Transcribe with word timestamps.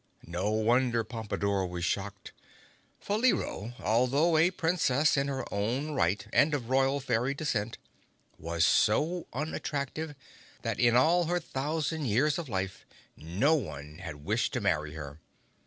No 0.25 0.49
wonder 0.49 1.03
Pompadore 1.03 1.69
was 1.69 1.85
shocked. 1.85 2.33
Faleero, 2.99 3.75
although 3.79 4.35
a 4.35 4.49
Princess 4.49 5.15
in 5.15 5.27
her 5.27 5.45
own 5.53 5.91
right 5.91 6.25
and 6.33 6.55
of 6.55 6.71
royal 6.71 6.99
fairy 6.99 7.35
descent, 7.35 7.77
was 8.39 8.65
so 8.65 9.27
unattractive 9.31 10.15
that 10.63 10.79
in 10.79 10.95
all 10.95 11.25
her 11.25 11.39
thousand 11.39 12.07
years 12.07 12.39
of 12.39 12.49
life 12.49 12.83
no 13.15 13.53
one 13.53 13.99
had 13.99 14.25
wished 14.25 14.53
to 14.53 14.59
marry 14.59 14.95
her. 14.95 15.19